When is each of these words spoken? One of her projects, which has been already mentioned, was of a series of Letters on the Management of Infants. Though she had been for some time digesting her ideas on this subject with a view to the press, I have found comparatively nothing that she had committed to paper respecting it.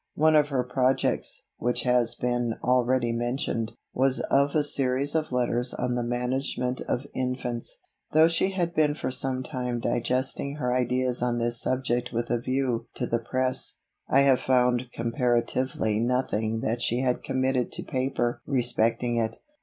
One 0.15 0.35
of 0.35 0.47
her 0.49 0.63
projects, 0.63 1.43
which 1.57 1.83
has 1.83 2.15
been 2.15 2.55
already 2.63 3.11
mentioned, 3.11 3.73
was 3.93 4.19
of 4.31 4.55
a 4.55 4.63
series 4.63 5.13
of 5.13 5.31
Letters 5.31 5.71
on 5.75 5.93
the 5.93 6.03
Management 6.03 6.81
of 6.89 7.05
Infants. 7.13 7.77
Though 8.11 8.27
she 8.27 8.49
had 8.49 8.73
been 8.73 8.95
for 8.95 9.11
some 9.11 9.43
time 9.43 9.79
digesting 9.79 10.55
her 10.55 10.73
ideas 10.73 11.21
on 11.21 11.37
this 11.37 11.61
subject 11.61 12.11
with 12.11 12.31
a 12.31 12.41
view 12.41 12.87
to 12.95 13.05
the 13.05 13.19
press, 13.19 13.75
I 14.09 14.21
have 14.21 14.39
found 14.39 14.89
comparatively 14.91 15.99
nothing 15.99 16.61
that 16.61 16.81
she 16.81 17.01
had 17.01 17.21
committed 17.21 17.71
to 17.73 17.83
paper 17.83 18.41
respecting 18.47 19.17
it. 19.17 19.37